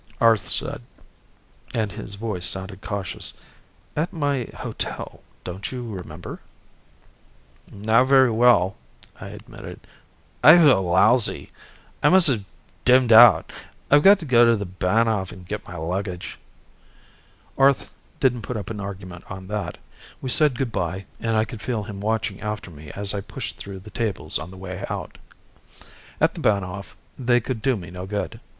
Arth 0.19 0.47
said, 0.47 0.81
and 1.75 1.91
his 1.91 2.15
voice 2.15 2.47
sounded 2.47 2.81
cautious, 2.81 3.35
"At 3.95 4.11
my 4.11 4.49
hotel, 4.55 5.21
don't 5.43 5.71
you 5.71 5.91
remember?" 5.91 6.39
"Not 7.71 8.05
very 8.05 8.31
well," 8.31 8.77
I 9.19 9.27
admitted. 9.27 9.79
"I 10.43 10.57
feel 10.57 10.81
lousy. 10.89 11.51
I 12.01 12.09
must 12.09 12.25
have 12.29 12.43
dimmed 12.83 13.11
out. 13.11 13.53
I've 13.91 14.01
got 14.01 14.17
to 14.17 14.25
go 14.25 14.43
to 14.43 14.55
the 14.55 14.65
Bahnhof 14.65 15.31
and 15.31 15.47
get 15.47 15.67
my 15.67 15.75
luggage." 15.75 16.39
Arth 17.55 17.93
didn't 18.19 18.41
put 18.41 18.57
up 18.57 18.71
an 18.71 18.79
argument 18.79 19.23
on 19.29 19.45
that. 19.49 19.77
We 20.19 20.31
said 20.31 20.57
good 20.57 20.71
by 20.71 21.05
and 21.19 21.37
I 21.37 21.45
could 21.45 21.61
feel 21.61 21.83
him 21.83 22.01
watching 22.01 22.41
after 22.41 22.71
me 22.71 22.89
as 22.93 23.13
I 23.13 23.21
pushed 23.21 23.57
through 23.57 23.81
the 23.81 23.91
tables 23.91 24.39
on 24.39 24.49
the 24.49 24.57
way 24.57 24.83
out. 24.89 25.19
At 26.19 26.33
the 26.33 26.39
Bahnhof 26.41 26.95
they 27.19 27.39
could 27.39 27.61
do 27.61 27.77
me 27.77 27.91
no 27.91 28.07
good. 28.07 28.39